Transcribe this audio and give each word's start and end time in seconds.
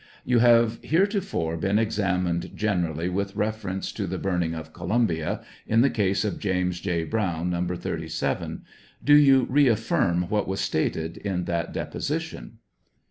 You 0.25 0.39
have 0.39 0.83
heretofore 0.83 1.57
been 1.57 1.77
examined 1.77 2.53
generally 2.57 3.07
with 3.07 3.35
reference 3.35 3.91
to 3.91 4.07
the 4.07 4.17
burning 4.17 4.55
of 4.55 4.73
Columbia, 4.73 5.41
in 5.67 5.81
the 5.81 5.91
case 5.91 6.25
of 6.25 6.39
James 6.39 6.79
J. 6.79 7.03
Browne, 7.03 7.51
No. 7.51 7.75
37; 7.75 8.63
do 9.03 9.13
you 9.13 9.45
re 9.47 9.65
aflSrm 9.65 10.27
what 10.27 10.47
was 10.47 10.59
stated 10.59 11.17
in 11.17 11.45
that 11.45 11.71
deposition 11.71 12.57